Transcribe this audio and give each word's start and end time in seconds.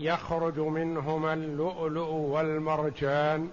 يخرج 0.00 0.58
منهما 0.58 1.32
اللؤلؤ 1.34 2.10
والمرجان 2.10 3.50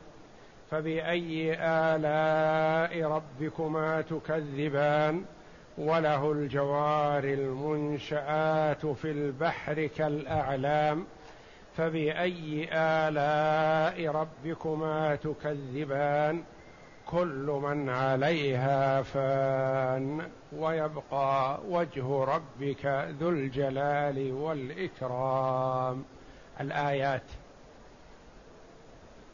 فبأي 0.72 1.54
آلاء 1.60 3.04
ربكما 3.12 4.02
تكذبان؟ 4.02 5.26
وله 5.78 6.32
الجوار 6.32 7.24
المنشآت 7.24 8.86
في 8.86 9.12
البحر 9.12 9.86
كالأعلام 9.86 11.06
فبأي 11.78 12.70
آلاء 12.74 14.08
ربكما 14.08 15.16
تكذبان؟ 15.16 16.44
كل 17.06 17.60
من 17.64 17.90
عليها 17.90 19.02
فان 19.02 20.30
ويبقى 20.54 21.60
وجه 21.70 22.24
ربك 22.24 22.86
ذو 23.20 23.30
الجلال 23.30 24.32
والإكرام. 24.32 26.04
الآيات. 26.62 27.22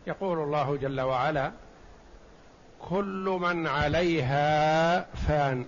يقول 0.08 0.40
الله 0.40 0.78
جل 0.78 1.02
وعلا 1.02 1.52
كل 2.80 3.38
من 3.42 3.68
عليها 3.68 5.00
فان 5.16 5.66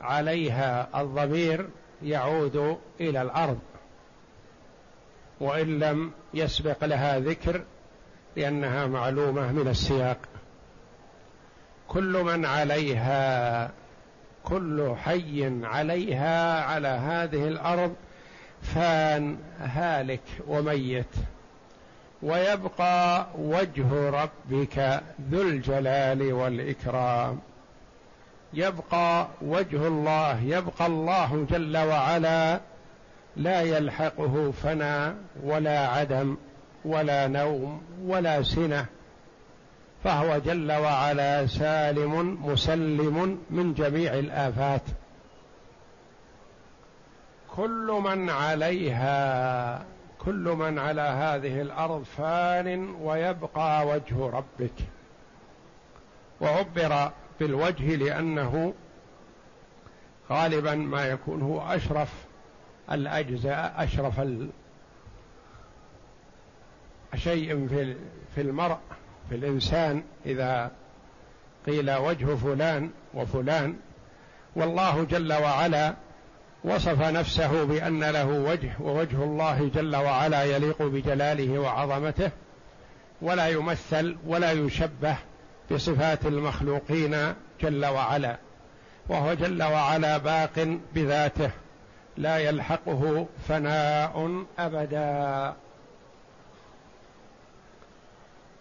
عليها 0.00 1.00
الضمير 1.00 1.68
يعود 2.02 2.78
إلى 3.00 3.22
الأرض. 3.22 3.58
وإن 5.40 5.78
لم 5.78 6.12
يسبق 6.34 6.84
لها 6.84 7.18
ذكر 7.18 7.64
لأنها 8.36 8.86
معلومة 8.86 9.52
من 9.52 9.68
السياق. 9.68 10.18
كل 11.88 12.22
من 12.24 12.44
عليها 12.46 13.70
كل 14.44 14.94
حي 14.96 15.64
عليها 15.64 16.64
على 16.64 16.88
هذه 16.88 17.48
الأرض 17.48 17.94
فان 18.62 19.36
هالك 19.60 20.20
وميت 20.48 21.14
ويبقى 22.22 23.26
وجه 23.38 24.10
ربك 24.10 25.02
ذو 25.30 25.42
الجلال 25.42 26.32
والإكرام. 26.32 27.38
يبقى 28.54 29.28
وجه 29.42 29.86
الله 29.86 30.40
يبقى 30.40 30.86
الله 30.86 31.46
جل 31.50 31.76
وعلا 31.76 32.60
لا 33.36 33.62
يلحقه 33.62 34.52
فنا 34.62 35.14
ولا 35.44 35.88
عدم 35.88 36.36
ولا 36.84 37.26
نوم 37.26 37.82
ولا 38.04 38.42
سنة 38.42 38.86
فهو 40.04 40.38
جل 40.38 40.72
وعلا 40.72 41.46
سالم 41.46 42.38
مسلم 42.46 43.38
من 43.50 43.74
جميع 43.74 44.14
الآفات. 44.14 44.82
كل 47.56 48.00
من 48.04 48.30
عليها 48.30 49.84
كل 50.18 50.54
من 50.58 50.78
على 50.78 51.00
هذه 51.00 51.60
الأرض 51.60 52.02
فان 52.02 52.90
ويبقى 53.00 53.86
وجه 53.86 54.26
ربك. 54.30 54.74
وعبر 56.40 57.10
بالوجه 57.40 57.96
لأنه 57.96 58.74
غالبا 60.30 60.74
ما 60.74 61.06
يكون 61.06 61.42
هو 61.42 61.60
أشرف 61.60 62.12
الأجزاء 62.92 63.74
أشرف 63.76 64.20
شيء 67.14 67.68
في 67.68 67.96
في 68.34 68.40
المرء 68.40 68.78
في 69.28 69.34
الإنسان. 69.34 70.02
إذا 70.26 70.70
قيل 71.66 71.90
وجه 71.90 72.34
فلان 72.34 72.90
وفلان 73.14 73.76
والله 74.56 75.04
جل 75.04 75.32
وعلا 75.32 75.94
وصف 76.64 77.02
نفسه 77.02 77.64
بأن 77.64 78.04
له 78.04 78.26
وجه 78.26 78.72
ووجه 78.80 79.24
الله 79.24 79.70
جل 79.74 79.96
وعلا 79.96 80.42
يليق 80.42 80.82
بجلاله 80.82 81.58
وعظمته 81.58 82.30
ولا 83.22 83.48
يمثل 83.48 84.16
ولا 84.26 84.52
يشبه 84.52 85.16
بصفات 85.70 86.26
المخلوقين 86.26 87.34
جل 87.60 87.86
وعلا 87.86 88.36
وهو 89.08 89.34
جل 89.34 89.62
وعلا 89.62 90.18
باق 90.18 90.78
بذاته 90.94 91.50
لا 92.16 92.38
يلحقه 92.38 93.26
فناء 93.48 94.44
أبدا. 94.58 95.54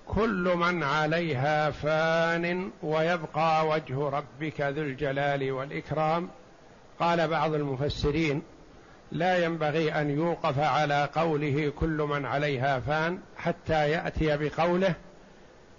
كل 0.08 0.54
من 0.56 0.84
عليها 0.84 1.72
فان 1.72 2.72
ويبقى 2.84 3.68
وجه 3.68 4.10
ربك 4.10 4.62
ذو 4.62 4.82
الجلال 4.82 5.52
والإكرام 5.52 6.30
قال 7.00 7.28
بعض 7.28 7.54
المفسرين 7.54 8.42
لا 9.12 9.46
ينبغي 9.46 9.94
أن 9.94 10.10
يوقف 10.10 10.60
على 10.60 11.10
قوله 11.16 11.74
كل 11.80 12.08
من 12.10 12.26
عليها 12.26 12.80
فان 12.80 13.20
حتى 13.38 13.90
يأتي 13.92 14.38
بقوله 14.38 14.94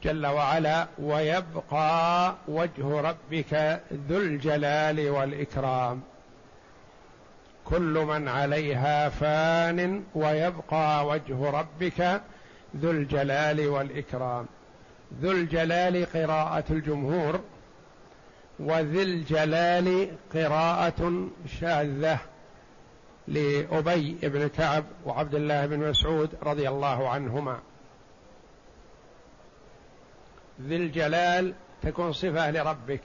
جل 0.03 0.26
وعلا 0.26 0.86
ويبقى 0.98 2.34
وجه 2.48 3.00
ربك 3.00 3.80
ذو 4.09 4.19
الجلال 4.19 5.10
والإكرام. 5.10 6.03
كل 7.64 8.04
من 8.09 8.28
عليها 8.28 9.09
فان 9.09 10.03
ويبقى 10.14 11.06
وجه 11.06 11.50
ربك 11.50 12.20
ذو 12.76 12.91
الجلال 12.91 13.69
والإكرام. 13.69 14.47
ذو 15.22 15.30
الجلال 15.30 16.06
قراءة 16.12 16.64
الجمهور 16.70 17.41
وذي 18.60 19.03
الجلال 19.03 20.10
قراءة 20.34 21.28
شاذة 21.60 22.19
لأبي 23.28 24.19
بن 24.22 24.48
كعب 24.48 24.84
وعبد 25.06 25.34
الله 25.34 25.66
بن 25.66 25.78
مسعود 25.91 26.31
رضي 26.43 26.69
الله 26.69 27.09
عنهما. 27.09 27.60
ذي 30.60 30.76
الجلال 30.76 31.54
تكون 31.82 32.12
صفة 32.12 32.50
لربك 32.50 33.03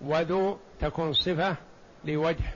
وذو 0.00 0.58
تكون 0.80 1.12
صفة 1.12 1.56
لوجه. 2.04 2.52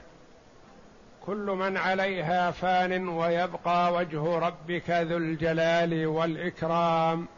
كل 1.27 1.47
من 1.47 1.77
عليها 1.77 2.51
فان 2.51 3.09
ويبقى 3.09 3.93
وجه 3.93 4.39
ربك 4.39 4.91
ذو 4.91 5.17
الجلال 5.17 6.07
والإكرام. 6.07 7.29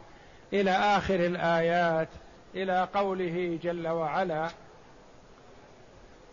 إلى 0.53 0.71
آخر 0.71 1.15
الآيات 1.15 2.09
إلى 2.55 2.87
قوله 2.93 3.59
جل 3.63 3.87
وعلا 3.87 4.49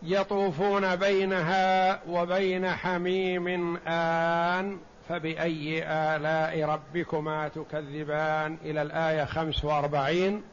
يطوفون 0.03 0.95
بينها 0.95 1.99
وبين 2.09 2.69
حميم 2.69 3.77
آن 3.87 4.79
فبأي 5.09 5.83
آلاء 5.83 6.63
ربكما 6.63 7.47
تكذبان؟ 7.47 8.57
إلى 8.61 8.81
الآية 8.81 9.25
خمس 9.25 9.65
وأربعين 9.65 10.43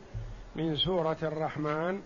من 0.56 0.76
سورة 0.76 1.16
الرحمن. 1.22 2.02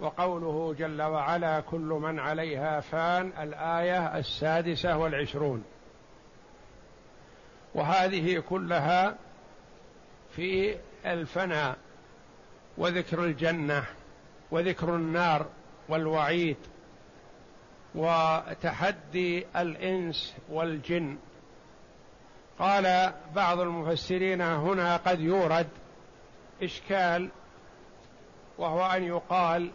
وقوله 0.00 0.74
جل 0.78 1.02
وعلا 1.02 1.60
كل 1.60 1.98
من 2.02 2.18
عليها 2.18 2.80
فان 2.80 3.32
الآية 3.42 4.18
السادسة 4.18 4.98
والعشرون. 4.98 5.64
وهذه 7.74 8.38
كلها 8.38 9.16
في 10.30 10.76
الفناء. 11.06 11.76
وذكر 12.78 13.24
الجنة 13.24 13.84
وذكر 14.50 14.94
النار 14.94 15.46
والوعيد 15.88 16.56
وتحدي 17.94 19.46
الإنس 19.56 20.34
والجن. 20.48 21.16
قال 22.58 23.12
بعض 23.34 23.60
المفسرين 23.60 24.40
هنا 24.40 24.96
قد 24.96 25.20
يورد 25.20 25.68
إشكال 26.62 27.28
وهو 28.58 28.86
أن 28.86 29.04
يقال 29.04 29.70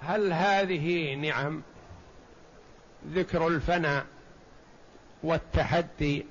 هل 0.00 0.32
هذه 0.32 1.14
نعم 1.14 1.62
ذكر 3.06 3.48
الفناء 3.48 4.06
والتحدي 5.22 6.26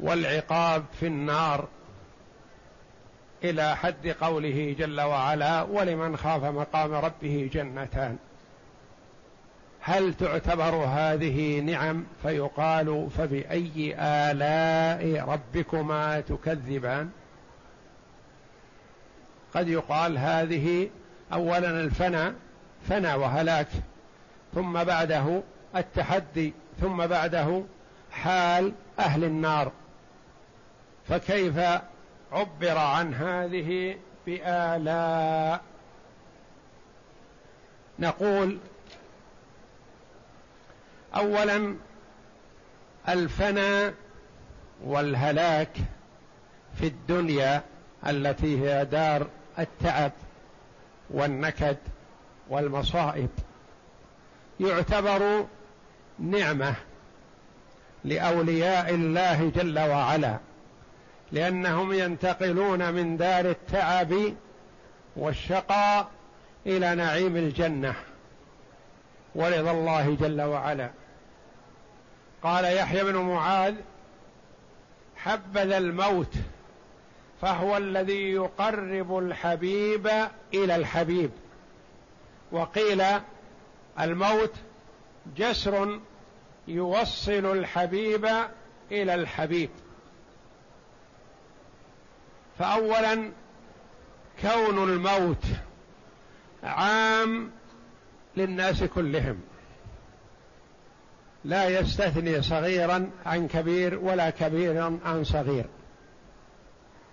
والعقاب 0.00 0.84
في 1.00 1.06
النار؟ 1.06 1.68
إلى 3.44 3.76
حد 3.76 4.08
قوله 4.08 4.76
جل 4.78 5.00
وعلا 5.00 5.62
ولمن 5.62 6.16
خاف 6.16 6.44
مقام 6.44 6.92
ربه 6.92 7.50
جنتان. 7.52 8.16
هل 9.80 10.14
تعتبر 10.14 10.74
هذه 10.74 11.60
نعم 11.60 12.04
فيقال 12.22 13.08
فبأي 13.18 13.94
آلاء 13.98 15.24
ربكما 15.28 16.20
تكذبان؟ 16.20 17.10
قد 19.54 19.68
يقال 19.68 20.18
هذه 20.18 20.90
اولا 21.32 21.70
الفناء 21.70 22.34
فنى 22.88 23.14
وهلاك 23.14 23.68
ثم 24.54 24.84
بعده 24.84 25.42
التحدي 25.76 26.52
ثم 26.80 27.06
بعده 27.06 27.62
حال 28.12 28.72
أهل 28.98 29.24
النار. 29.24 29.72
فكيف 31.08 31.60
عبر 32.32 32.78
عن 32.78 33.14
هذه 33.14 33.96
بآلاء. 34.26 35.60
نقول 37.98 38.58
اولا 41.14 41.76
الفناء 43.08 43.94
والهلاك 44.84 45.76
في 46.74 46.86
الدنيا 46.86 47.62
التي 48.06 48.60
هي 48.60 48.84
دار 48.84 49.26
التعب 49.58 50.12
والنكد 51.10 51.76
والمصائب. 52.48 53.30
يعتبر 54.60 55.46
نعمة 56.18 56.74
لأولياء 58.04 58.94
الله 58.94 59.50
جل 59.50 59.78
وعلا. 59.78 60.38
لأنهم 61.32 61.92
ينتقلون 61.92 62.92
من 62.92 63.16
دار 63.16 63.50
التعب 63.50 64.14
والشقاء 65.16 66.10
إلى 66.66 66.94
نعيم 66.94 67.36
الجنة 67.36 67.94
ورضا 69.34 69.70
الله 69.70 70.16
جل 70.20 70.42
وعلا. 70.42 70.90
قال 72.42 72.64
يحيى 72.64 73.04
بن 73.04 73.16
معاذ 73.16 73.74
حبذا 75.16 75.78
الموت 75.78 76.34
فهو 77.40 77.76
الذي 77.76 78.30
يقرب 78.32 79.18
الحبيب 79.18 80.10
إلى 80.54 80.76
الحبيب. 80.76 81.30
وقيل 82.52 83.02
الموت 84.00 84.54
جسر 85.36 86.00
يوصل 86.68 87.58
الحبيب 87.58 88.28
إلى 88.92 89.14
الحبيب. 89.14 89.70
فاولا 92.60 93.30
كون 94.42 94.90
الموت 94.90 95.44
عام 96.62 97.50
للناس 98.36 98.82
كلهم. 98.84 99.40
لا 101.44 101.68
يستثني 101.68 102.42
صغيرا 102.42 103.10
عن 103.26 103.48
كبير 103.48 103.98
ولا 103.98 104.30
كبيرا 104.30 104.98
عن 105.04 105.24
صغير. 105.24 105.66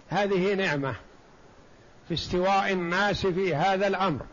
هذه 0.09 0.53
نعمة 0.53 0.95
في 2.07 2.13
استواء 2.13 2.71
الناس 2.71 3.25
في 3.25 3.55
هذا 3.55 3.87
الأمر. 3.87 4.25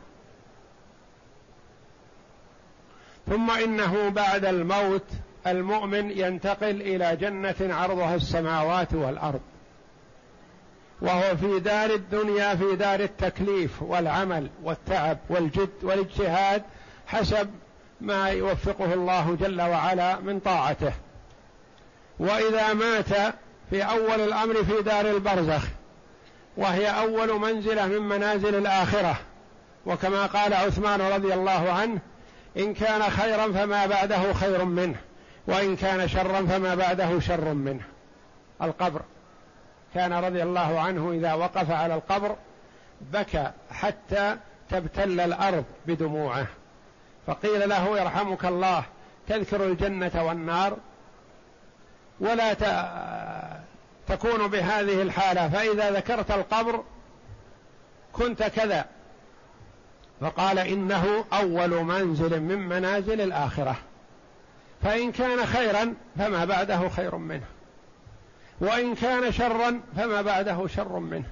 ثم 3.26 3.50
إنه 3.50 4.08
بعد 4.08 4.44
الموت 4.44 5.06
المؤمن 5.46 6.10
ينتقل 6.10 6.80
إلى 6.80 7.16
جنة 7.16 7.74
عرضها 7.74 8.14
السماوات 8.14 8.94
والأرض. 8.94 9.40
وهو 11.00 11.36
في 11.36 11.60
دار 11.60 11.90
الدنيا 11.90 12.54
في 12.54 12.76
دار 12.76 13.00
التكليف 13.00 13.82
والعمل 13.82 14.50
والتعب 14.62 15.18
والجد 15.28 15.70
والاجتهاد 15.82 16.62
حسب 17.06 17.50
ما 18.00 18.28
يوفقه 18.28 18.94
الله 18.94 19.36
جل 19.40 19.60
وعلا 19.60 20.20
من 20.20 20.40
طاعته. 20.40 20.92
وإذا 22.18 22.72
مات 22.72 23.34
في 23.70 23.82
أول 23.82 24.20
الأمر 24.20 24.54
في 24.64 24.82
دار 24.82 25.10
البرزخ 25.10 25.64
وهي 26.56 26.86
أول 26.86 27.40
منزلة 27.40 27.86
من 27.86 28.02
منازل 28.02 28.54
الآخرة. 28.54 29.16
وكما 29.86 30.26
قال 30.26 30.54
عثمان 30.54 31.00
رضي 31.00 31.34
الله 31.34 31.72
عنه 31.72 31.98
إن 32.56 32.74
كان 32.74 33.02
خيرا 33.02 33.52
فما 33.52 33.86
بعده 33.86 34.32
خير 34.32 34.64
منه 34.64 34.96
وإن 35.46 35.76
كان 35.76 36.08
شرا 36.08 36.46
فما 36.46 36.74
بعده 36.74 37.20
شر 37.20 37.54
منه. 37.54 37.82
القبر. 38.62 39.00
كان 39.94 40.12
رضي 40.12 40.42
الله 40.42 40.80
عنه 40.80 41.12
إذا 41.12 41.34
وقف 41.34 41.70
على 41.70 41.94
القبر 41.94 42.36
بكى 43.00 43.50
حتى 43.70 44.36
تبتل 44.70 45.20
الأرض 45.20 45.64
بدموعه. 45.86 46.46
فقيل 47.26 47.68
له 47.68 47.98
يرحمك 47.98 48.44
الله 48.44 48.84
تذكر 49.28 49.64
الجنة 49.64 50.24
والنار 50.24 50.76
ولا 52.20 52.54
تكون 54.08 54.48
بهذه 54.48 55.02
الحالة 55.02 55.48
فإذا 55.48 55.90
ذكرت 55.90 56.30
القبر 56.30 56.84
كنت 58.12 58.42
كذا. 58.42 58.84
فقال 60.20 60.58
إنه 60.58 61.24
أول 61.32 61.84
منزل 61.84 62.40
من 62.40 62.58
منازل 62.58 63.20
الآخرة 63.20 63.76
فإن 64.82 65.12
كان 65.12 65.46
خيرا 65.46 65.94
فما 66.18 66.44
بعده 66.44 66.88
خير 66.88 67.16
منه. 67.16 67.46
وإن 68.60 68.94
كان 68.94 69.32
شرا 69.32 69.80
فما 69.96 70.22
بعده 70.22 70.66
شر 70.66 70.98
منه. 70.98 71.24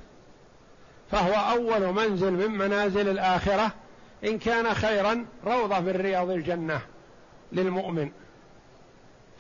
فهو 1.11 1.33
أول 1.33 1.93
منزل 1.93 2.31
من 2.33 2.51
منازل 2.59 3.09
الآخرة. 3.09 3.73
إن 4.25 4.39
كان 4.39 4.75
خيرا 4.75 5.27
روضة 5.45 5.81
من 5.81 5.97
رياض 5.97 6.31
الجنة 6.31 6.81
للمؤمن. 7.53 8.11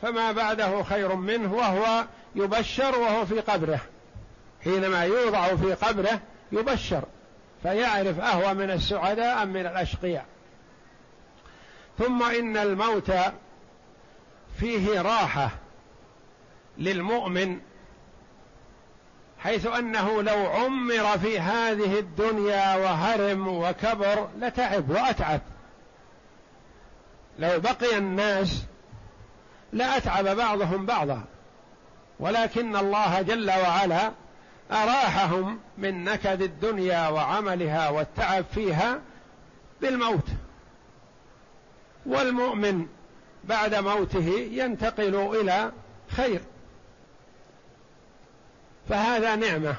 فما 0.02 0.32
بعده 0.32 0.82
خير 0.82 1.14
منه 1.14 1.54
وهو 1.54 2.04
يبشر 2.34 2.98
وهو 2.98 3.26
في 3.26 3.40
قبره. 3.40 3.80
حينما 4.64 5.04
يوضع 5.04 5.56
في 5.56 5.74
قبره 5.74 6.20
يبشر 6.52 7.04
فيعرف 7.62 8.20
أهو 8.20 8.54
من 8.54 8.70
السعداء 8.70 9.42
أم 9.42 9.48
من 9.48 9.66
الأشقياء. 9.66 10.26
ثم 11.98 12.22
إن 12.22 12.56
الموت 12.56 13.12
فيه 14.60 15.00
راحة 15.00 15.50
للمؤمن 16.78 17.60
حيث 19.42 19.66
أنه 19.66 20.22
لو 20.22 20.46
عمر 20.46 21.18
في 21.18 21.40
هذه 21.40 21.98
الدنيا 21.98 22.76
وهرم 22.76 23.48
وكبر 23.48 24.28
لتعب 24.38 24.90
وأتعب. 24.90 25.40
لو 27.38 27.60
بقي 27.60 27.98
الناس 27.98 28.64
لأتعب 29.72 30.24
بعضهم 30.24 30.86
بعضا. 30.86 31.24
ولكن 32.20 32.76
الله 32.76 33.22
جل 33.22 33.50
وعلا 33.50 34.12
أراحهم 34.70 35.60
من 35.78 36.04
نكد 36.04 36.42
الدنيا 36.42 37.08
وعملها 37.08 37.88
والتعب 37.88 38.44
فيها 38.54 39.00
بالموت. 39.80 40.26
والمؤمن 42.06 42.86
بعد 43.44 43.74
موته 43.74 44.48
ينتقل 44.52 45.14
إلى 45.40 45.72
خير. 46.08 46.40
فهذا 48.88 49.36
نعمة. 49.36 49.76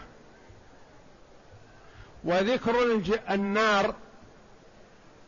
وذكر 2.24 3.02
النار 3.30 3.96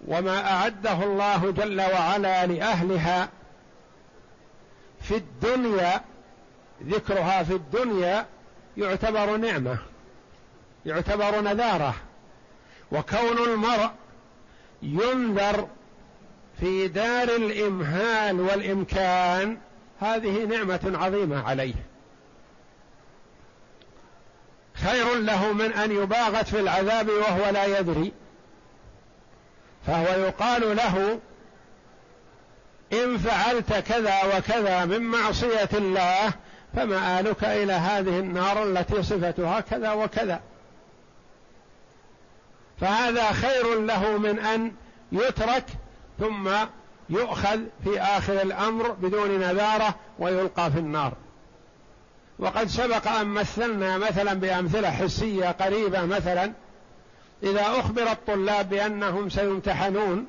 وما 0.08 0.52
أعده 0.52 1.04
الله 1.04 1.52
جل 1.52 1.82
وعلا 1.82 2.46
لأهلها 2.46 3.30
في 5.02 5.16
الدنيا 5.16 6.02
ذكرها 6.84 7.44
في 7.44 7.54
الدنيا 7.54 8.26
يعتبر 8.78 9.38
نعمة 9.38 9.78
يعتبر 10.86 11.42
نذارة. 11.42 11.96
وكون 12.92 13.38
المرء 13.38 13.90
ينذر 14.82 15.68
في 16.60 16.88
دار 16.88 17.30
الإمهال 17.30 18.42
والإمكان 18.42 19.58
هذه 20.00 20.46
نعمة 20.46 20.92
عظيمة 20.94 21.44
عليه. 21.44 21.76
خير 24.86 25.16
له 25.16 25.54
من 25.54 25.74
أن 25.74 25.92
يباغت 25.92 26.48
في 26.48 26.60
العذاب 26.60 27.10
وهو 27.10 27.50
لا 27.50 27.80
يدري. 27.80 28.12
فهو 29.88 30.06
يقال 30.06 30.76
له 30.76 31.20
إن 32.94 33.18
فعلت 33.18 33.74
كذا 33.74 34.38
وكذا 34.38 34.86
من 34.86 35.02
معصية 35.02 35.70
الله 35.74 36.34
فمآلك 36.76 37.44
إلى 37.44 37.74
هذه 37.74 38.20
النار 38.20 38.64
التي 38.64 39.04
صفتها 39.04 39.60
كذا 39.60 39.92
وكذا. 39.92 40.42
فهذا 42.82 43.32
خير 43.32 43.80
له 43.80 44.18
من 44.18 44.40
أن 44.40 44.72
يترك 45.12 45.66
ثم 46.20 46.50
يؤخذ 47.10 47.60
في 47.84 48.02
آخر 48.02 48.42
الأمر 48.42 48.92
بدون 48.92 49.40
نذارة 49.40 49.96
ويلقى 50.20 50.72
في 50.72 50.80
النار. 50.80 51.14
وقد 52.40 52.68
سبق 52.68 53.08
أن 53.08 53.28
مثلنا 53.28 53.98
مثلا 53.98 54.34
بأمثلة 54.34 54.92
حسية 54.92 55.52
قريبة 55.52 56.06
مثلا 56.06 56.54
إذا 57.44 57.62
أخبر 57.62 58.12
الطلاب 58.12 58.70
بأنهم 58.70 59.30
سيمتحنون 59.30 60.26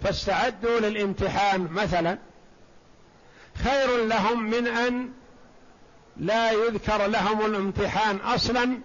فاستعدوا 0.00 0.80
للامتحان 0.80 1.68
مثلا 1.72 2.18
خير 3.54 4.04
لهم 4.04 4.50
من 4.50 4.66
أن 4.66 5.10
لا 6.16 6.52
يذكر 6.52 7.06
لهم 7.06 7.46
الامتحان 7.46 8.16
أصلا 8.16 8.78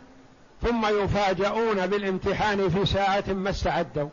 ثم 0.62 0.86
يفاجؤون 0.86 1.88
بالامتحان 1.88 2.70
في 2.70 2.86
ساعة 2.86 3.24
ما 3.28 3.50
استعدوا. 3.50 4.10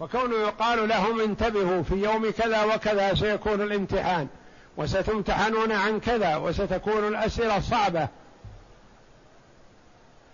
فكونه 0.00 0.36
يقال 0.36 0.88
لهم 0.88 1.20
انتبهوا 1.20 1.82
في 1.82 1.94
يوم 1.94 2.30
كذا 2.30 2.64
وكذا 2.64 3.14
سيكون 3.14 3.60
الامتحان. 3.60 4.28
وستمتحنون 4.76 5.72
عن 5.72 6.00
كذا 6.00 6.36
وستكون 6.36 7.08
الأسئلة 7.08 7.60
صعبة. 7.60 8.08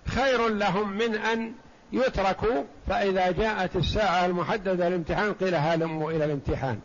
خير 0.07 0.49
لهم 0.49 0.93
من 0.93 1.15
أن 1.15 1.53
يتركوا 1.93 2.65
فإذا 2.89 3.31
جاءت 3.31 3.77
الساعة 3.77 4.27
المحددة 4.27 4.89
للامتحان 4.89 5.33
قيل 5.33 5.55
هلموا 5.55 6.11
إلى 6.11 6.25
الامتحان. 6.25 6.81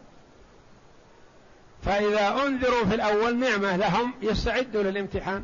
فإذا 1.83 2.43
أنذروا 2.45 2.85
في 2.85 2.95
الأول 2.95 3.37
نعمة 3.37 3.75
لهم 3.75 4.13
يستعدوا 4.21 4.83
للامتحان. 4.83 5.43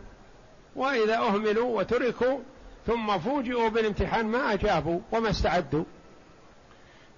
وإذا 0.75 1.17
أهملوا 1.17 1.79
وتركوا 1.79 2.39
ثم 2.88 3.20
فوجئوا 3.20 3.70
بالامتحان 3.70 4.25
ما 4.25 4.53
أجابوا 4.53 5.00
وما 5.12 5.29
استعدوا. 5.29 5.84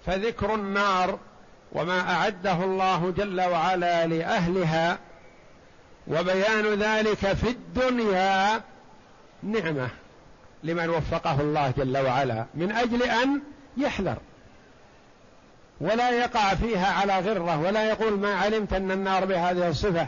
فذكر 0.06 0.54
النار 0.54 1.18
وما 1.72 2.00
أعده 2.00 2.64
الله 2.64 3.12
جل 3.16 3.40
وعلا 3.40 4.06
لأهلها 4.06 4.98
وبيان 6.08 6.74
ذلك 6.74 7.32
في 7.32 7.48
الدنيا 7.48 8.60
نعمة 9.42 9.88
لمن 10.64 10.90
وفقه 10.90 11.40
الله 11.40 11.72
جل 11.76 11.98
وعلا 11.98 12.46
من 12.54 12.72
أجل 12.72 13.02
أن 13.02 13.42
يحذر. 13.76 14.16
ولا 15.80 16.10
يقع 16.10 16.54
فيها 16.54 16.92
على 16.92 17.18
غرة 17.18 17.60
ولا 17.60 17.88
يقول 17.88 18.18
ما 18.18 18.34
علمت 18.34 18.72
أن 18.72 18.90
النار 18.90 19.24
بهذه 19.24 19.68
الصفة 19.68 20.06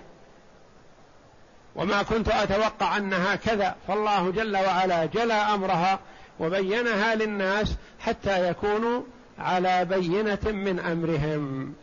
وما 1.76 2.02
كنت 2.02 2.28
أتوقع 2.28 2.96
أنها 2.96 3.34
كذا. 3.34 3.76
فالله 3.88 4.30
جل 4.30 4.56
وعلا 4.56 5.04
جلى 5.04 5.34
أمرها 5.34 5.98
وبينها 6.40 7.14
للناس 7.14 7.74
حتى 8.00 8.48
يكونوا 8.50 9.02
على 9.38 9.84
بينة 9.84 10.38
من 10.44 10.78
أمرهم. 10.78 11.74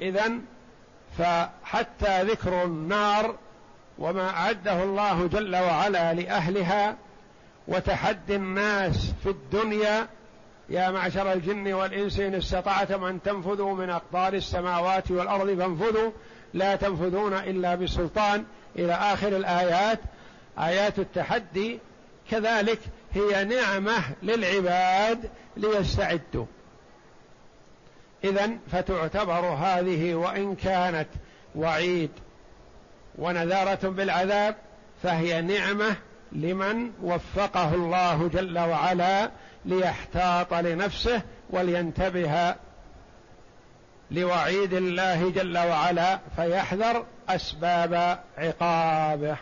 اذا 0.00 0.32
فحتى 1.18 2.22
ذكر 2.22 2.64
النار 2.64 3.34
وما 3.98 4.30
أعده 4.30 4.82
الله 4.82 5.26
جل 5.26 5.56
وعلا 5.56 6.14
لأهلها 6.14 6.96
وتحدي 7.68 8.36
الناس 8.36 9.12
في 9.22 9.28
الدنيا 9.30 10.06
يا 10.68 10.90
معشر 10.90 11.32
الجن 11.32 11.72
والإنس 11.72 12.20
إن 12.20 12.34
استطعتم 12.34 13.04
أن 13.04 13.22
تنفذوا 13.22 13.74
من 13.74 13.90
أقطار 13.90 14.34
السماوات 14.34 15.10
والأرض 15.10 15.58
فانفذوا 15.58 16.10
لا 16.54 16.76
تنفذون 16.76 17.32
إلا 17.32 17.74
بسلطان. 17.74 18.44
إلى 18.78 18.92
آخر 18.92 19.28
الآيات 19.28 20.00
آيات 20.58 20.98
التحدي 20.98 21.78
كذلك 22.30 22.78
هي 23.16 23.44
نعمة 23.44 23.98
للعباد 24.22 25.30
ليستعدوا. 25.56 26.46
إذا 28.24 28.50
فتعتبر 28.72 29.40
هذه 29.40 30.14
وإن 30.14 30.54
كانت 30.54 31.08
وعيد 31.54 32.10
ونذارة 33.18 33.88
بالعذاب 33.88 34.56
فهي 35.02 35.42
نعمة 35.42 35.96
لمن 36.32 36.90
وفقه 37.02 37.74
الله 37.74 38.28
جل 38.28 38.58
وعلا 38.58 39.30
ليحتاط 39.64 40.54
لنفسه 40.54 41.22
ولينتبه 41.50 42.54
لوعيد 44.10 44.74
الله 44.74 45.30
جل 45.30 45.58
وعلا 45.58 46.18
فيحذر 46.36 47.04
أسباب 47.28 48.20
عقابه. 48.38 49.36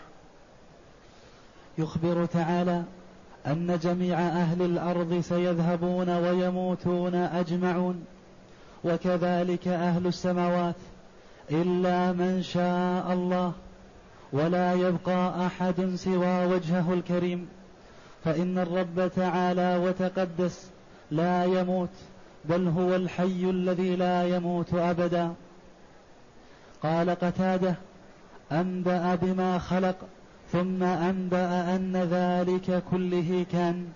يخبر 1.78 2.26
تعالى 2.26 2.82
أن 3.46 3.78
جميع 3.82 4.18
أهل 4.18 4.62
الأرض 4.62 5.20
سيذهبون 5.20 6.10
ويموتون 6.10 7.14
أجمعون 7.14 8.04
وكذلك 8.84 9.68
أهل 9.68 10.06
السماوات 10.06 10.74
إلا 11.50 12.12
من 12.12 12.42
شاء 12.42 13.12
الله 13.12 13.52
ولا 14.32 14.74
يبقى 14.74 15.46
أحد 15.46 15.94
سوى 15.94 16.46
وجهه 16.46 16.92
الكريم. 16.92 17.48
فإن 18.24 18.58
الرب 18.58 19.10
تعالى 19.16 19.76
وتقدس 19.76 20.70
لا 21.10 21.44
يموت 21.44 21.90
بل 22.44 22.68
هو 22.68 22.96
الحي 22.96 23.50
الذي 23.50 23.96
لا 23.96 24.36
يموت 24.36 24.74
أبدا. 24.74 25.34
قال 26.82 27.10
قتادة 27.10 27.74
أنبأ 28.52 29.14
بما 29.14 29.58
خلق 29.58 29.96
ثم 30.52 30.82
أنبأ 30.82 31.76
أن 31.76 31.96
ذلك 31.96 32.82
كله 32.90 33.46
كان. 33.52 33.86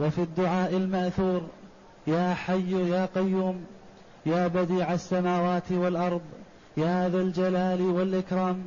وفي 0.00 0.18
الدعاء 0.18 0.76
المأثور 0.76 1.42
يا 2.06 2.34
حي 2.34 2.90
يا 2.90 3.08
قيوم 3.14 3.64
يا 4.26 4.46
بديع 4.46 4.92
السماوات 4.92 5.72
والأرض 5.72 6.20
يا 6.76 7.08
ذا 7.08 7.20
الجلال 7.20 7.82
والإكرام 7.82 8.62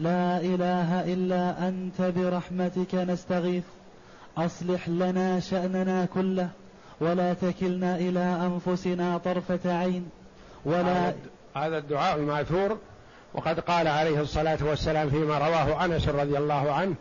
لا 0.00 0.40
إله 0.40 1.12
إلا 1.12 1.68
أنت 1.68 2.02
برحمتك 2.02 2.94
نستغيث. 2.94 3.64
أصلح 4.36 4.88
لنا 4.88 5.40
شأننا 5.40 6.04
كله 6.14 6.48
ولا 7.00 7.34
تكلنا 7.34 7.96
إلى 7.96 8.20
أنفسنا 8.20 9.18
طرفة 9.18 9.78
عين. 9.78 10.10
ولا 10.64 11.14
هذا 11.56 11.78
الدعاء 11.78 12.16
المأثور 12.16 12.78
وقد 13.34 13.60
قال 13.60 13.88
عليه 13.88 14.20
الصلاة 14.20 14.58
والسلام 14.62 15.10
فيما 15.10 15.38
رواه 15.38 15.84
أنس 15.84 16.08
رضي 16.08 16.38
الله 16.38 16.72
عنه 16.72 16.94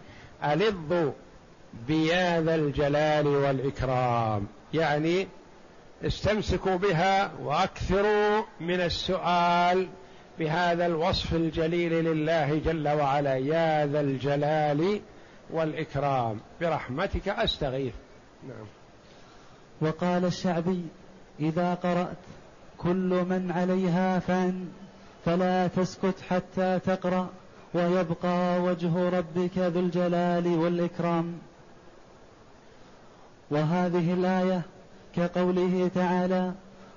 ألظوا 0.43 1.12
بيا 1.88 2.41
ذا 2.41 2.55
الجلال 2.55 3.27
والإكرام. 3.27 4.48
يعني 4.74 5.27
استمسكوا 6.03 6.75
بها 6.75 7.31
وأكثروا 7.41 8.43
من 8.59 8.81
السؤال 8.81 9.88
بهذا 10.39 10.86
الوصف 10.86 11.33
الجليل 11.33 12.05
لله 12.05 12.62
جل 12.65 12.88
وعلا 12.88 13.36
يا 13.36 13.86
ذا 13.86 14.01
الجلال 14.01 15.01
والإكرام. 15.50 16.39
برحمتك 16.62 17.27
أستغيث. 17.29 17.93
نعم. 18.48 18.67
وقال 19.81 20.25
الشعبي 20.25 20.86
إذا 21.39 21.74
قرأت 21.74 22.17
كل 22.77 23.25
من 23.29 23.51
عليها 23.51 24.19
فان. 24.19 24.67
فلا 25.25 25.67
تسكت 25.67 26.15
حتى 26.29 26.79
تقرأ 26.79 27.29
ويبقى 27.73 28.61
وجه 28.61 29.09
ربك 29.09 29.57
ذو 29.57 29.79
الجلال 29.79 30.47
والإكرام. 30.47 31.33
وهذه 33.51 34.13
الآية 34.13 34.61
كقوله 35.15 35.91
تعالى 35.95 36.53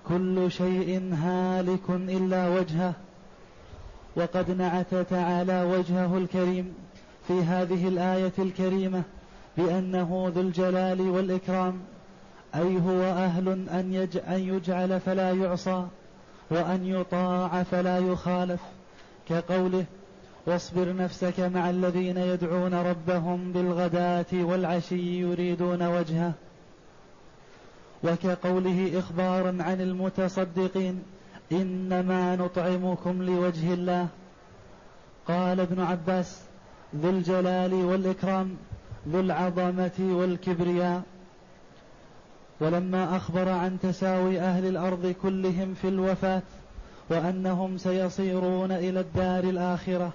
كل 0.08 0.50
شيء 0.50 1.14
هالك 1.14 1.90
إلا 1.90 2.48
وجهه. 2.48 2.92
وقد 4.16 4.50
نعت 4.50 4.94
تعالى 4.94 5.62
وجهه 5.62 6.18
الكريم 6.18 6.74
في 7.28 7.42
هذه 7.42 7.88
الآية 7.88 8.32
الكريمة 8.38 9.02
بأنه 9.56 10.32
ذو 10.34 10.40
الجلال 10.40 11.00
والإكرام 11.00 11.80
أي 12.54 12.80
هو 12.80 13.02
أن, 13.38 14.06
أن 14.28 14.40
يجعل 14.40 15.00
فلا 15.00 15.30
يعصى. 15.30 15.86
وأن 16.52 16.86
يطاع 16.86 17.62
فلا 17.62 17.98
يخالف 17.98 18.60
كقوله 19.28 19.84
واصبر 20.46 20.96
نفسك 20.96 21.40
مع 21.40 21.70
الذين 21.70 22.16
يدعون 22.16 22.74
ربهم 22.74 23.52
بالغداة 23.52 24.26
والعشي 24.32 25.20
يريدون 25.20 25.82
وجهه. 25.82 26.32
وكقوله 28.04 28.98
إخبارا 28.98 29.56
عن 29.60 29.80
المتصدقين 29.80 31.02
إنما 31.52 32.36
نطعمكم 32.36 33.22
لوجه 33.22 33.74
الله. 33.74 34.08
قال 35.28 35.60
ابن 35.60 35.80
عباس 35.80 36.40
ذو 36.96 37.10
الجلال 37.10 37.74
والإكرام 37.74 38.56
ذو 39.08 39.20
العظمة 39.20 39.98
والكبرياء. 40.00 41.02
ولما 42.62 43.16
أخبر 43.16 43.48
عن 43.48 43.78
تساوي 43.82 44.40
أهل 44.40 44.66
الأرض 44.66 45.14
كلهم 45.22 45.74
في 45.74 45.88
الوفاة 45.88 46.42
وأنهم 47.10 47.78
سيصيرون 47.78 48.72
إلى 48.72 49.00
الدار 49.00 49.44
الآخرة 49.44 50.12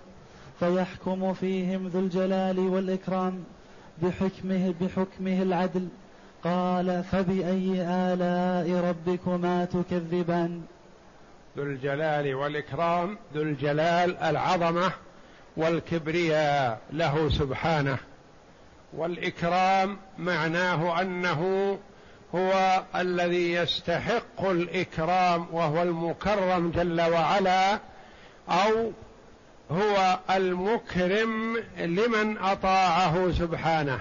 فيحكم 0.59 1.33
فيهم 1.33 1.87
ذو 1.87 1.99
الجلال 1.99 2.59
والإكرام 2.59 3.43
بحكمه 4.01 4.73
بحكمه 4.81 5.41
العدل. 5.41 5.87
قال 6.43 7.03
فبأي 7.03 7.81
آلاء 7.81 8.89
ربكما 8.89 9.65
تكذبان؟ 9.65 10.61
ذو 11.57 11.63
الجلال 11.63 12.35
والإكرام 12.35 13.17
ذو 13.35 13.41
الجلال 13.41 14.17
العظمة 14.17 14.91
والكبرياء 15.57 16.79
له 16.93 17.29
سبحانه 17.29 17.97
والإكرام 18.93 19.97
معناه 20.17 21.01
أنه 21.01 21.77
هو 22.35 22.83
الذي 22.95 23.53
يستحق 23.53 24.41
الإكرام 24.41 25.47
وهو 25.51 25.83
المكرم 25.83 26.71
جل 26.71 27.01
وعلا 27.01 27.79
أو 28.49 28.91
هو 29.71 30.19
المكرم 30.29 31.57
لمن 31.77 32.37
أطاعه 32.37 33.31
سبحانه 33.31 33.99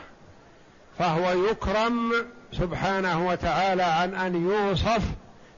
فهو 0.98 1.44
يكرم 1.50 2.12
سبحانه 2.52 3.26
وتعالى 3.28 3.82
عن 3.82 4.14
أن 4.14 4.50
يوصف 4.50 5.02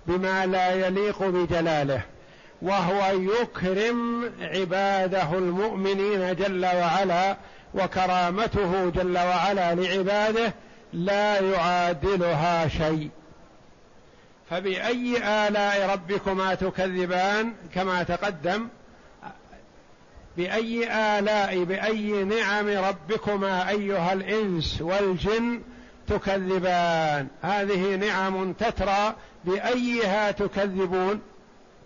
بما 0.07 0.47
لا 0.47 0.71
يليق 0.87 1.23
بجلاله 1.23 2.03
وهو 2.63 3.21
يكرم 3.21 4.31
عباده 4.41 5.33
المؤمنين 5.33 6.35
جل 6.35 6.65
وعلا 6.67 7.37
وكرامته 7.75 8.91
جل 8.91 9.19
وعلا 9.19 9.75
لعباده 9.75 10.53
لا 10.92 11.40
يعادلها 11.40 12.68
شيء. 12.68 13.11
فبأي 14.50 15.16
آلاء 15.18 15.90
ربكما 15.90 16.54
تكذبان 16.54 17.52
كما 17.75 18.02
تقدم؟ 18.02 18.68
بأي 20.37 20.92
آلاء 21.18 21.64
بأي 21.64 22.25
نعم 22.25 22.68
ربكما 22.68 23.68
أيها 23.68 24.12
الإنس 24.12 24.80
والجن 24.80 25.62
تكذبان؟ 26.09 27.26
هذه 27.42 27.97
نعم 27.97 28.52
تترى 28.52 29.14
بأيها 29.45 30.30
تكذبون. 30.30 31.21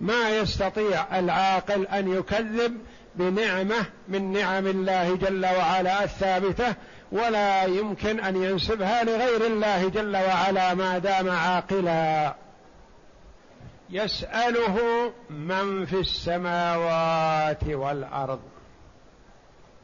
ما 0.01 0.31
يستطيع 0.31 1.19
العاقل 1.19 1.87
أن 1.87 2.13
يكذب 2.13 2.79
بنعمة 3.17 3.85
من 4.09 4.33
نعم 4.33 4.67
الله 4.67 5.17
جل 5.17 5.47
وعلا 5.47 6.05
الثابتة 6.05 6.75
ولا 7.13 7.65
يمكن 7.65 8.21
أن 8.21 8.43
ينسبها 8.43 9.05
لغير 9.05 9.47
الله 9.47 9.89
جل 9.89 10.17
وعلا 10.17 10.75
ما 10.75 10.99
دام 10.99 11.31
عاقلا. 11.31 12.35
يسأله 13.91 14.79
من 15.31 15.87
في 15.87 16.01
السماوات 16.01 17.65
والأرض. 17.65 18.41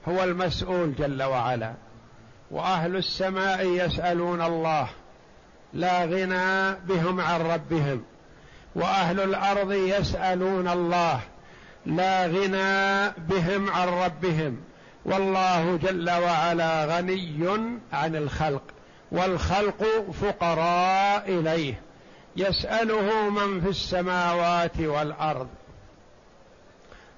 هو 0.09 0.25
المسؤول 0.25 0.95
جل 0.95 1.23
وعلا. 1.23 1.75
وأهل 2.51 2.97
السماء 2.97 3.67
يسألون 3.67 4.43
الله. 4.43 4.89
لا 5.73 6.05
غنى 6.05 6.79
بهم 6.87 7.21
عن 7.21 7.41
ربهم. 7.41 8.05
وأهل 8.75 9.21
الأرض 9.21 9.73
يسألون 9.73 10.69
الله. 10.69 11.21
لا 11.87 12.27
غنى 12.27 13.13
بهم 13.19 13.71
عن 13.71 13.89
ربهم. 13.89 14.68
والله 15.09 15.77
جل 15.77 16.11
وعلا 16.11 16.85
غني 16.85 17.59
عن 17.93 18.17
الخلق 18.17 18.63
والخلق 19.13 20.11
فقراء 20.23 21.25
إليه 21.29 21.81
يسأله 22.37 23.31
من 23.31 23.61
في 23.61 23.69
السماوات 23.69 24.81
والأرض. 24.81 25.49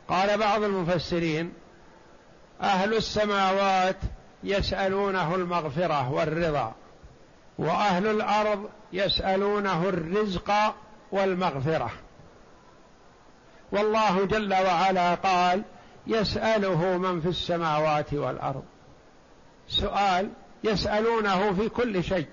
قال 0.08 0.38
بعض 0.38 0.62
المفسرين 0.62 1.52
أهل 2.62 2.94
السماوات 2.94 3.96
يسألونه 4.44 5.34
المغفرة 5.34 6.12
والرضا 6.12 6.74
وأهل 7.58 8.06
الأرض 8.06 8.68
يسألونه 8.92 9.88
الرزق 9.88 10.74
والمغفرة. 11.12 11.90
والله 13.72 14.24
جل 14.24 14.54
وعلا 14.54 15.14
قال 15.14 15.62
يسأله 16.06 16.98
من 16.98 17.20
في 17.20 17.28
السماوات 17.28 18.14
والأرض. 18.14 18.62
سؤال 19.68 20.28
يسألونه 20.64 21.52
في 21.52 21.68
كل 21.68 22.04
شيء 22.04 22.26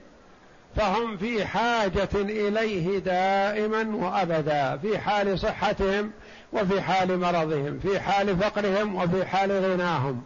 فهم 0.75 1.17
في 1.17 1.45
حاجة 1.45 2.09
إليه 2.15 2.99
دائما 2.99 3.95
وابدا 3.95 4.77
في 4.77 4.99
حال 4.99 5.39
صحتهم 5.39 6.11
وفي 6.53 6.81
حال 6.81 7.19
مرضهم 7.19 7.79
في 7.79 7.99
حال 7.99 8.37
فقرهم 8.37 8.95
وفي 8.95 9.25
حال 9.25 9.51
غناهم. 9.51 10.23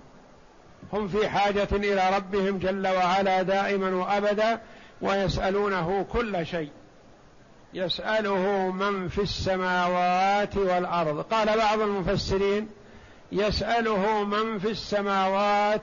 هم 0.94 1.08
في 1.08 1.30
حاجة 1.30 1.68
إلى 1.72 2.16
ربهم 2.16 2.58
جل 2.58 2.88
وعلا 2.88 3.42
دائما 3.42 3.96
وأبدا 3.96 4.62
ويسألونه 5.02 6.06
كل 6.12 6.46
شيء. 6.46 6.70
يسأله 7.74 8.72
من 8.72 9.08
في 9.08 9.22
السماوات 9.22 10.58
والأرض. 10.58 11.22
قال 11.22 11.58
بعض 11.58 11.80
المفسرين 11.80 12.70
يسأله 13.32 14.24
من 14.24 14.60
في 14.60 14.70
السماوات 14.70 15.82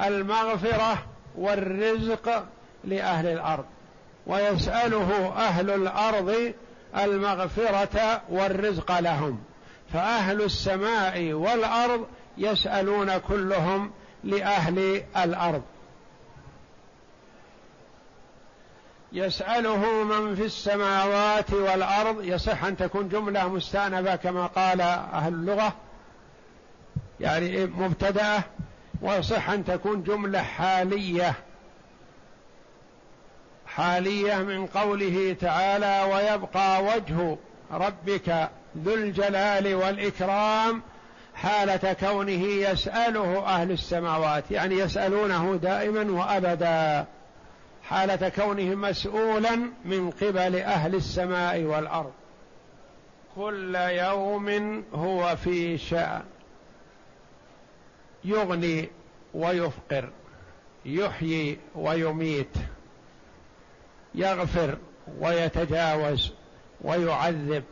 المغفرة 0.00 1.06
والرزق 1.36 2.44
لأهل 2.84 3.26
الأرض 3.26 3.64
ويسأله 4.26 5.32
أهل 5.36 5.70
الأرض 5.70 6.52
المغفرة 6.96 8.22
والرزق 8.28 8.98
لهم. 8.98 9.38
فأهل 9.92 10.42
السماء 10.42 11.32
والأرض 11.32 12.06
يسألون 12.38 13.18
كلهم 13.18 13.90
لأهل 14.24 15.02
الأرض. 15.16 15.62
يسأله 19.12 20.04
من 20.04 20.34
في 20.34 20.44
السماوات 20.44 21.52
والأرض 21.52 22.24
يصح 22.24 22.64
أن 22.64 22.76
تكون 22.76 23.08
جملة 23.08 23.48
مستانفه 23.48 24.16
كما 24.16 24.46
قال 24.46 24.80
أهل 24.80 25.34
اللغة 25.34 25.72
يعني 27.20 27.66
مبتدأة 27.66 28.42
ويصح 29.02 29.50
أن 29.50 29.64
تكون 29.64 30.02
جملة 30.02 30.42
حالية. 30.42 31.34
حالية 33.66 34.36
من 34.36 34.66
قوله 34.66 35.36
تعالى 35.40 36.12
ويبقى 36.12 36.84
وجه 36.84 37.36
ربك 37.72 38.48
ذو 38.78 38.94
الجلال 38.94 39.74
والإكرام 39.74 40.82
حالة 41.34 41.92
كونه 41.92 42.44
يسأله 42.44 43.38
أهل 43.46 43.70
السماوات. 43.70 44.50
يعني 44.50 44.74
يسألونه 44.74 45.56
دائما 45.62 46.12
وأبدا. 46.12 47.06
حالة 47.82 48.28
كونه 48.28 48.74
مسؤولا 48.74 49.56
من 49.84 50.10
قبل 50.10 50.56
أهل 50.56 50.94
السماء 50.94 51.62
والأرض. 51.62 52.12
كل 53.36 53.74
يوم 53.74 54.84
هو 54.94 55.36
في 55.36 55.78
شأن. 55.78 56.22
يغني 58.24 58.90
ويفقر 59.34 60.10
يحيي 60.84 61.58
ويميت 61.74 62.56
يغفر 64.14 64.78
ويتجاوز 65.20 66.32
ويعذب 66.80 67.64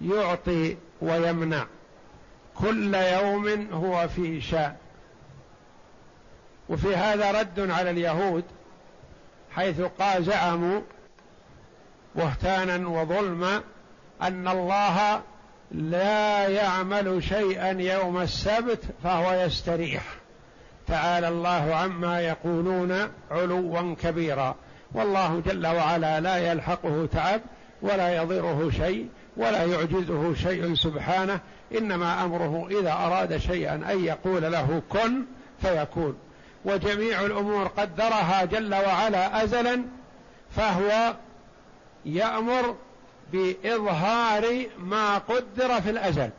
يعطي 0.00 0.76
ويمنع. 1.00 1.66
كل 2.54 2.94
يوم 2.94 3.72
هو 3.72 4.08
في 4.08 4.40
شأن. 4.40 4.76
وفي 6.68 6.96
هذا 6.96 7.40
رد 7.40 7.70
على 7.70 7.90
اليهود 7.90 8.44
حيث 9.50 9.80
قال 9.80 10.24
زعموا 10.24 10.80
بهتانا 12.14 12.88
وظلما 12.88 13.62
أن 14.22 14.48
الله 14.48 15.22
لا 15.70 16.48
يعمل 16.48 17.22
شيئا 17.22 17.70
يوم 17.70 18.20
السبت 18.20 18.84
فهو 19.04 19.32
يستريح. 19.32 20.02
تعالى 20.86 21.28
الله 21.28 21.74
عما 21.74 22.20
يقولون 22.20 23.08
علوا 23.30 23.94
كبيرا. 24.02 24.54
والله 24.94 25.42
جل 25.46 25.66
وعلا 25.66 26.20
لا 26.20 26.52
يلحقه 26.52 27.08
تعب 27.12 27.40
ولا 27.82 28.16
يضره 28.16 28.70
شيء 28.70 29.08
ولا 29.36 29.64
يعجزه 29.64 30.34
شيء 30.34 30.74
سبحانه. 30.74 31.40
إنما 31.78 32.24
أمره 32.24 32.68
إذا 32.70 32.92
أراد 32.92 33.36
شيئا 33.36 33.74
أن 33.74 34.04
يقول 34.04 34.42
له 34.42 34.82
كن 34.88 35.22
فيكون. 35.62 36.18
وجميع 36.64 37.20
الأمور 37.20 37.66
قدرها 37.66 38.44
جل 38.44 38.74
وعلا 38.74 39.44
أزلا 39.44 39.82
فهو 40.50 41.14
يأمر 42.04 42.76
بإظهار 43.32 44.66
ما 44.78 45.18
قدر 45.18 45.80
في 45.80 45.90
الأزل. 45.90 46.30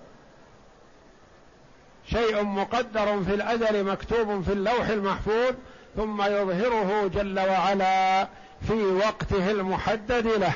شيء 2.05 2.43
مقدر 2.43 3.23
في 3.23 3.33
الأزل 3.33 3.83
مكتوب 3.83 4.43
في 4.43 4.53
اللوح 4.53 4.87
المحفوظ 4.87 5.55
ثم 5.95 6.21
يظهره 6.21 7.07
جل 7.07 7.39
وعلا 7.39 8.27
في 8.67 8.83
وقته 8.83 9.51
المحدد 9.51 10.27
له. 10.27 10.53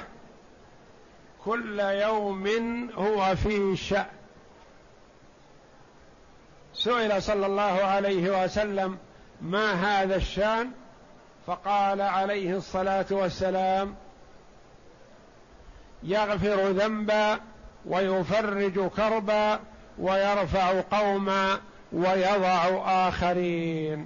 كل 1.45 1.79
يوم 1.79 2.47
هو 2.95 3.35
في 3.35 3.75
شأن. 3.75 4.05
سئل 6.73 7.23
صلى 7.23 7.45
الله 7.45 7.61
عليه 7.63 8.43
وسلم 8.43 8.97
ما 9.41 9.71
هذا 9.71 10.15
الشأن؟ 10.15 10.71
فقال 11.47 12.01
عليه 12.01 12.57
الصلاة 12.57 13.05
والسلام 13.11 13.95
يغفر 16.03 16.71
ذنبا 16.71 17.39
ويفرج 17.85 18.87
كربا 18.87 19.59
ويرفع 19.99 20.81
قوما 20.91 21.59
ويضع 21.93 22.83
آخرين. 23.07 24.05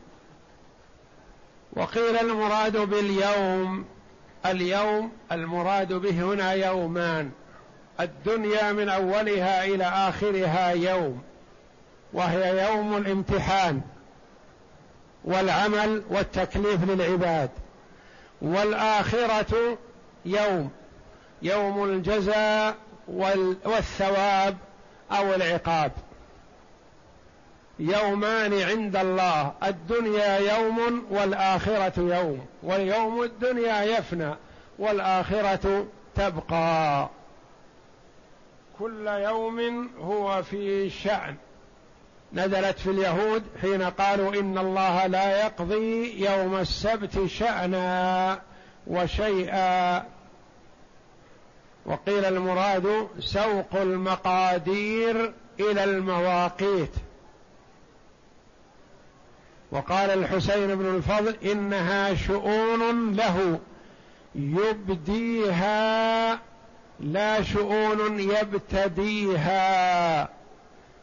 وقيل 1.73 2.17
المراد 2.17 2.77
باليوم 2.77 3.85
اليوم 4.45 5.11
المراد 5.31 5.93
به 5.93 6.21
هنا 6.21 6.51
يومان. 6.51 7.31
الدنيا 7.99 8.71
من 8.71 8.89
أولها 8.89 9.65
إلى 9.65 9.83
آخرها 9.83 10.69
يوم 10.69 11.23
وهي 12.13 12.65
يوم 12.67 12.97
الامتحان 12.97 13.81
والعمل 15.23 16.03
والتكليف 16.09 16.89
للعباد. 16.89 17.49
والآخرة 18.41 19.77
يوم. 20.25 20.71
يوم 21.45 21.83
الجزاء 21.83 22.75
والثواب 23.07 24.57
أو 25.11 25.33
العقاب. 25.33 25.91
يومان 27.79 28.61
عند 28.61 28.95
الله 28.95 29.53
الدنيا 29.63 30.37
يوم 30.37 31.05
والآخرة 31.11 31.93
يوم 31.97 32.45
واليوم 32.63 33.23
الدنيا 33.23 33.83
يفنى 33.83 34.35
والآخرة 34.79 35.85
تبقى. 36.15 37.09
كل 38.79 39.07
يوم 39.07 39.89
هو 39.99 40.43
في 40.43 40.89
شأن. 40.89 41.35
نزلت 42.33 42.79
في 42.79 42.89
اليهود 42.89 43.43
حين 43.61 43.81
قالوا 43.81 44.33
إن 44.33 44.57
الله 44.57 45.07
لا 45.07 45.41
يقضي 45.41 46.19
يوم 46.25 46.55
السبت 46.55 47.25
شأنا 47.25 48.39
وشيئا. 48.87 50.14
وقيل 51.85 52.25
المراد 52.25 53.07
سوق 53.19 53.75
المقادير 53.75 55.33
إلى 55.59 55.83
المواقيت. 55.83 56.91
وقال 59.71 60.09
الحسين 60.09 60.75
بن 60.75 60.95
الفضل 60.95 61.35
إنها 61.51 62.15
شؤون 62.15 63.15
له 63.15 63.59
يبديها 64.35 66.39
لا 66.99 67.43
شؤون 67.43 68.19
يبتديها. 68.19 69.65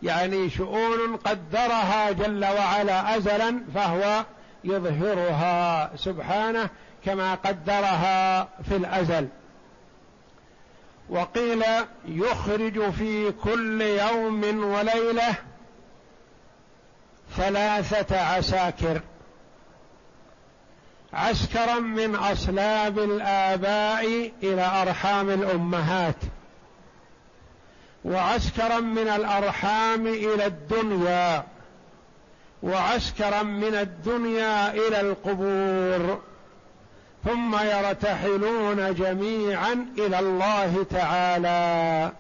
يعني 0.03 0.51
شؤون 0.51 1.17
قدرها 1.17 2.11
جل 2.11 2.45
وعلا 2.45 3.17
ازلا 3.17 3.61
فهو 3.75 4.25
يظهرها 4.65 5.91
سبحانه 5.97 6.69
كما 7.05 7.35
قدرها 7.35 8.43
في 8.43 8.77
الأزل. 8.77 9.29
وقيل 11.13 11.65
يخرج 12.09 12.91
في 12.91 13.33
كل 13.33 13.83
يوم 13.83 14.65
وليلة 14.65 15.35
ثلاثة 17.37 18.21
عساكر 18.21 19.01
عسكرا 21.13 21.79
من 21.79 22.15
أصلاب 22.15 22.99
الآباء 22.99 24.33
إلى 24.43 24.83
أرحام 24.83 25.31
الأمهات 25.31 26.17
وعسكرا 28.05 28.81
من 28.81 29.09
الأرحام 29.09 30.07
إلى 30.07 30.47
الدنيا 30.47 31.45
وعسكرا 32.63 33.43
من 33.43 33.75
الدنيا 33.75 34.75
إلى 34.75 35.01
القبور. 35.01 36.21
ثم 37.25 37.57
يرتحلون 37.57 38.95
جميعا 38.95 39.87
إلى 39.99 40.19
الله 40.19 40.87
تعالى. 40.91 42.13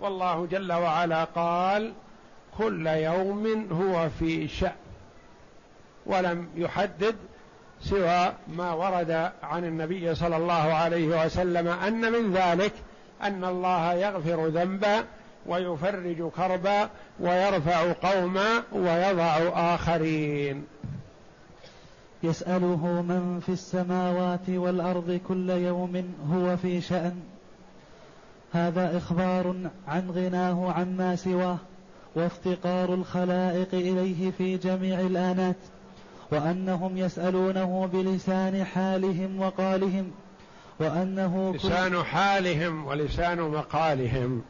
والله 0.00 0.46
جل 0.46 0.72
وعلا 0.72 1.24
قال 1.24 1.92
كل 2.58 2.86
يوم 2.86 3.68
هو 3.72 4.08
في 4.18 4.48
شأن 4.48 4.72
ولم 6.06 6.48
يحدد 6.56 7.16
سوى 7.80 8.32
ما 8.48 8.72
ورد 8.72 9.30
عن 9.42 9.64
النبي 9.64 10.14
صلى 10.14 10.36
الله 10.36 10.74
عليه 10.74 11.24
وسلم 11.24 11.68
أن 11.68 12.12
من 12.12 12.32
ذلك 12.32 12.72
أن 13.22 13.44
الله 13.44 13.94
يغفر 13.94 14.46
ذنبا 14.46 15.04
ويفرج 15.46 16.30
كربا 16.30 16.90
ويرفع 17.20 17.92
قوما 17.92 18.62
ويضع 18.72 19.36
آخرين. 19.74 20.66
يسأله 22.24 23.02
من 23.02 23.40
في 23.46 23.52
السماوات 23.52 24.48
والأرض 24.48 25.20
كل 25.28 25.50
يوم 25.50 26.14
هو 26.32 26.56
في 26.56 26.80
شأن. 26.80 27.14
هذا 28.52 28.96
إخبار 28.96 29.54
عن 29.88 30.10
غناه 30.10 30.72
عما 30.72 31.16
سواه 31.16 31.58
وافتقار 32.16 32.94
الخلائق 32.94 33.68
إليه 33.74 34.30
في 34.30 34.56
جميع 34.56 35.00
الآنات 35.00 35.56
وأنهم 36.32 36.98
يسألونه 36.98 37.90
بلسان 37.92 38.64
حالهم 38.64 39.40
وقالهم 39.40 40.10
وأنه 40.80 41.54
لسان 41.54 42.02
حالهم 42.02 42.86
ولسان 42.86 43.40
مقالهم 43.40 44.42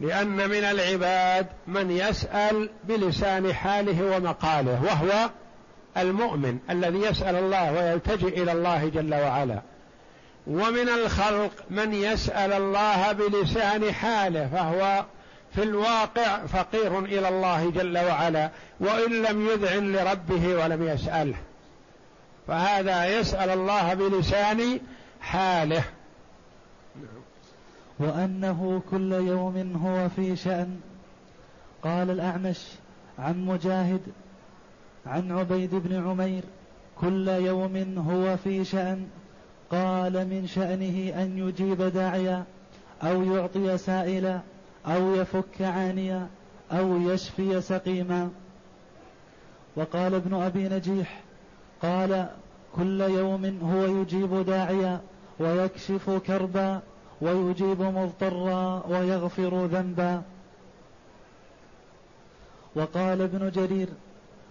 لأن 0.00 0.36
من 0.36 0.64
العباد 0.64 1.46
من 1.66 1.90
يسأل 1.90 2.70
بلسان 2.84 3.52
حاله 3.52 4.16
ومقاله 4.16 4.82
وهو 4.82 5.30
المؤمن 5.98 6.58
الذي 6.70 6.98
يسأل 6.98 7.36
الله 7.36 7.72
ويلتجئ 7.72 8.42
إلى 8.42 8.52
الله 8.52 8.88
جل 8.88 9.14
وعلا. 9.14 9.62
ومن 10.46 10.88
الخلق 10.88 11.50
من 11.70 11.94
يسأل 11.94 12.52
الله 12.52 13.12
بلسان 13.12 13.92
حاله 13.92 14.48
فهو 14.48 15.04
في 15.54 15.62
الواقع 15.62 16.46
فقير 16.46 16.98
إلى 16.98 17.28
الله 17.28 17.70
جل 17.70 17.98
وعلا 17.98 18.50
وإن 18.80 19.22
لم 19.22 19.48
يذعن 19.48 19.92
لربه 19.92 20.64
ولم 20.64 20.88
يسأله. 20.88 21.36
فهذا 22.46 23.18
يسأل 23.18 23.50
الله 23.50 23.94
بلسان 23.94 24.80
حاله. 25.20 25.84
وأنه 27.98 28.82
كل 28.90 29.12
يوم 29.12 29.80
هو 29.84 30.08
في 30.08 30.36
شأن. 30.36 30.80
قال 31.82 32.10
الأعمش 32.10 32.60
عن 33.18 33.46
مجاهد 33.46 34.00
عن 35.06 35.32
عبيد 35.32 35.74
بن 35.74 36.08
عمير 36.08 36.42
كل 37.00 37.28
يوم 37.28 37.98
هو 37.98 38.36
في 38.36 38.64
شأن 38.64 39.06
قال 39.70 40.12
من 40.12 40.46
شأنه 40.46 41.22
أن 41.22 41.38
يجيب 41.38 41.82
داعيا 41.82 42.44
أو 43.02 43.22
يعطي 43.22 43.78
سائلا 43.78 44.40
أو 44.86 45.14
يفك 45.14 45.62
عانيا 45.62 46.28
أو 46.72 46.96
يشفي 46.96 47.60
سقيما. 47.60 48.30
وقال 49.76 50.14
ابن 50.14 50.34
أبي 50.34 50.68
نجيح 50.68 51.20
قال 51.82 52.28
كل 52.76 53.00
يوم 53.00 53.58
هو 53.62 54.00
يجيب 54.00 54.44
داعيا 54.46 55.00
ويكشف 55.38 56.10
كربا 56.10 56.80
ويجيب 57.20 57.82
مضطرا 57.82 58.86
ويغفر 58.88 59.66
ذنبا. 59.66 60.22
وقال 62.76 63.22
ابن 63.22 63.50
جرير 63.50 63.88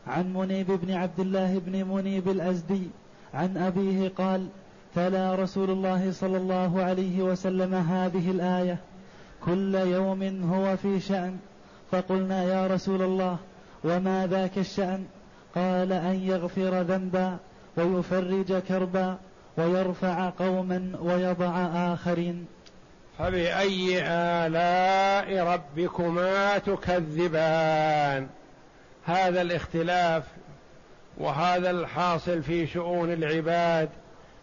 عن 0.07 0.33
منيب 0.33 0.71
بن 0.71 0.91
عبد 0.91 1.19
الله 1.19 1.59
بن 1.65 1.87
منيب 1.87 2.29
الأزدي 2.29 2.87
عن 3.33 3.57
أبيه 3.57 4.11
قال 4.17 4.47
تلا 4.95 5.35
رسول 5.35 5.69
الله 5.69 6.11
صلى 6.11 6.37
الله 6.37 6.83
عليه 6.83 7.21
وسلم 7.21 7.73
هذه 7.73 8.31
الآية 8.31 8.77
كل 9.45 9.75
يوم 9.75 10.51
هو 10.53 10.77
في 10.77 10.99
شأن 10.99 11.37
فقلنا 11.91 12.43
يا 12.43 12.67
رسول 12.67 13.01
الله 13.01 13.37
وما 13.83 14.27
ذاك 14.27 14.57
الشأن؟ 14.57 15.05
قال 15.55 15.93
أن 15.93 16.15
يغفر 16.15 16.81
ذنبا 16.81 17.37
ويفرج 17.77 18.59
كربا 18.59 19.17
ويرفع 19.57 20.29
قوما 20.29 20.91
ويضع 21.01 21.65
آخرين 21.93 22.45
فبأي 23.19 24.01
آلاء 24.07 25.47
ربكما 25.47 26.57
تكذبان؟ 26.57 28.27
هذا 29.05 29.41
الاختلاف 29.41 30.23
وهذا 31.17 31.71
الحاصل 31.71 32.43
في 32.43 32.67
شؤون 32.67 33.13
العباد 33.13 33.89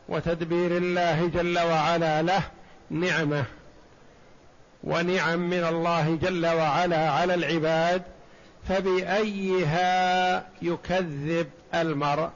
وتدبير 0.09 0.77
الله 0.77 1.27
جل 1.27 1.59
وعلا 1.59 2.23
له 2.23 2.43
نعمة 2.91 3.45
ونعم 4.85 5.51
من 5.51 5.65
الله 5.65 6.19
جل 6.23 6.47
وعلا 6.47 7.11
على 7.11 7.35
العباد 7.35 8.03
فبايها 8.69 10.47
يكذب 10.63 11.51
المرء؟ 11.75 12.31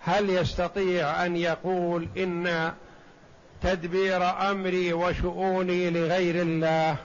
هل 0.00 0.30
يستطيع 0.30 1.26
أن 1.26 1.36
يقول 1.36 2.08
إن 2.16 2.72
تدبير 3.62 4.50
أمري 4.50 4.92
وشؤوني 4.92 5.90
لغير 5.90 6.42
الله؟ 6.42 6.96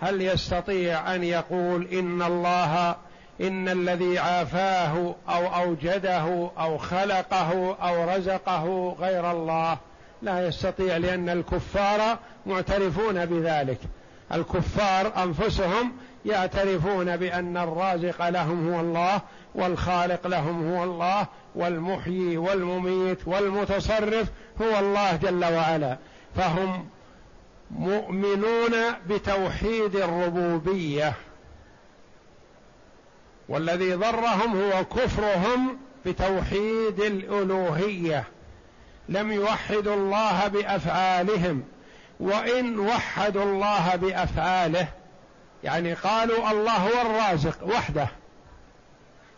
هل 0.00 0.22
يستطيع 0.22 1.14
أن 1.14 1.24
يقول 1.24 1.86
إن 1.86 2.22
الله 2.22 2.96
إن 3.42 3.68
الذي 3.68 4.18
عافاه 4.18 5.14
أو 5.28 5.46
أوجده 5.46 6.50
أو 6.58 6.78
خلقه 6.78 7.76
أو 7.82 8.16
رزقه 8.16 8.96
غير 9.00 9.30
الله 9.30 9.78
لا 10.22 10.46
يستطيع 10.46 10.96
لأن 10.96 11.28
الكفار 11.28 12.18
معترفون 12.46 13.26
بذلك. 13.26 13.78
الكفار 14.34 15.22
أنفسهم 15.22 15.92
يعترفون 16.26 17.16
بأن 17.16 17.56
الرازق 17.56 18.28
لهم 18.28 18.72
هو 18.72 18.80
الله 18.80 19.20
والخالق 19.54 20.26
لهم 20.26 20.74
هو 20.74 20.84
الله 20.84 21.26
والمحيي 21.54 22.36
والمميت 22.36 23.28
والمتصرف 23.28 24.28
هو 24.62 24.78
الله 24.78 25.16
جل 25.16 25.44
وعلا. 25.44 25.96
فهم 26.36 26.86
مؤمنون 27.70 28.72
بتوحيد 29.08 29.96
الربوبية. 29.96 31.12
والذي 33.48 33.94
ضرهم 33.94 34.62
هو 34.62 34.84
كفرهم 34.84 35.78
بتوحيد 36.06 37.00
الألوهية. 37.00 38.24
لم 39.08 39.32
يوحدوا 39.32 39.94
الله 39.94 40.48
بأفعالهم 40.48 41.62
وإن 42.20 42.78
وحدوا 42.78 43.44
الله 43.44 43.96
بأفعاله 43.96 44.88
يعني 45.64 45.94
قالوا 45.94 46.50
الله 46.50 46.76
هو 46.76 47.10
الرازق 47.10 47.66
وحده 47.66 48.08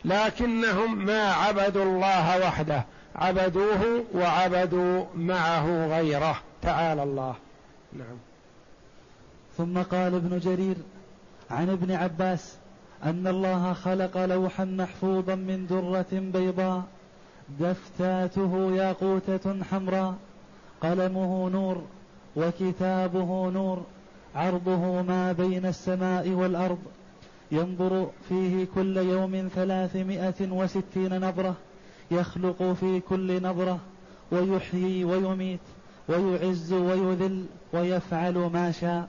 لكنهم 0.04 1.04
ما 1.04 1.32
عبدوا 1.32 1.84
الله 1.84 2.46
وحده 2.46 2.84
عبدوه 3.16 4.04
وعبدوا 4.14 5.04
معه 5.14 5.86
غيره. 5.86 6.40
تعالى 6.62 7.02
الله. 7.02 7.34
نعم. 7.92 8.16
ثم 9.56 9.82
قال 9.82 10.14
ابن 10.14 10.38
جرير 10.38 10.76
عن 11.50 11.70
ابن 11.70 11.92
عباس 11.92 12.56
أن 13.04 13.26
الله 13.26 13.72
خلق 13.72 14.24
لوحا 14.24 14.64
محفوظا 14.64 15.34
من 15.34 15.66
درة 15.66 16.06
بيضاء 16.12 16.82
دفتاته 17.60 18.76
ياقوتة 18.76 19.64
حمراء 19.64 20.14
قلمه 20.80 21.50
نور 21.50 21.82
وكتابه 22.36 23.50
نور 23.50 23.82
عرضه 24.34 25.02
ما 25.02 25.32
بين 25.32 25.66
السماء 25.66 26.28
والأرض. 26.28 26.78
ينظر 27.52 28.10
فيه 28.28 28.66
كل 28.74 28.96
يوم 28.96 29.48
ثلاثمائة 29.54 30.34
وستين 30.40 31.28
نظرة 31.28 31.54
يخلق 32.10 32.62
في 32.62 33.00
كل 33.00 33.42
نظرة 33.42 33.78
ويحيي 34.32 35.04
ويميت 35.04 35.60
ويعز 36.08 36.72
ويذل 36.72 37.46
ويفعل 37.72 38.38
ما 38.38 38.70
شاء. 38.70 39.08